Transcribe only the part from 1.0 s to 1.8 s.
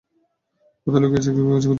লুকিয়েছে খুঁজে বের কর।